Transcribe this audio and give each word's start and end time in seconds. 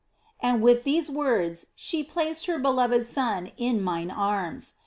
"And 0.41 0.63
with 0.63 0.83
these 0.83 1.11
words 1.11 1.67
she 1.75 2.03
placed 2.03 2.47
her 2.47 2.57
beloved 2.57 3.05
Son 3.05 3.51
in 3.57 3.83
mine 3.83 4.09
arms. 4.09 4.73